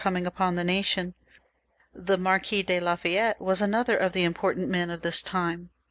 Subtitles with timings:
[0.01, 1.13] coming upon the nation.
[1.93, 5.69] The Count of Lafayette was an other of the important men of this time.